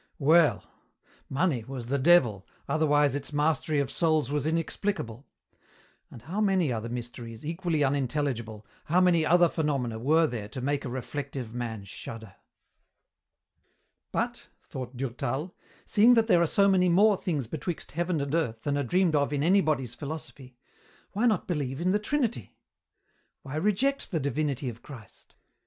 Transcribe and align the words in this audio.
Well! 0.17 0.63
money 1.29 1.63
was 1.63 1.85
the 1.85 1.99
devil, 1.99 2.47
otherwise 2.67 3.13
its 3.13 3.31
mastery 3.31 3.77
of 3.77 3.91
souls 3.91 4.31
was 4.31 4.47
inexplicable. 4.47 5.27
And 6.09 6.23
how 6.23 6.41
many 6.41 6.73
other 6.73 6.89
mysteries, 6.89 7.45
equally 7.45 7.83
unintelligible, 7.83 8.65
how 8.85 8.99
many 8.99 9.27
other 9.27 9.47
phenomena 9.47 9.99
were 9.99 10.25
there 10.25 10.47
to 10.47 10.59
make 10.59 10.85
a 10.85 10.89
reflective 10.89 11.53
man 11.53 11.83
shudder! 11.83 12.33
"But," 14.11 14.47
thought 14.63 14.97
Durtal, 14.97 15.55
"seeing 15.85 16.15
that 16.15 16.25
there 16.25 16.41
are 16.41 16.47
so 16.47 16.67
many 16.67 16.89
more 16.89 17.15
things 17.15 17.45
betwixt 17.45 17.91
heaven 17.91 18.21
and 18.21 18.33
earth 18.33 18.63
than 18.63 18.79
are 18.79 18.83
dreamed 18.83 19.13
of 19.13 19.31
in 19.31 19.43
anybody's 19.43 19.93
philosophy, 19.93 20.57
why 21.11 21.27
not 21.27 21.47
believe 21.47 21.79
in 21.79 21.91
the 21.91 21.99
Trinity? 21.99 22.57
Why 23.43 23.55
reject 23.55 24.09
the 24.09 24.19
divinity 24.19 24.67
of 24.67 24.81
Christ? 24.81 25.35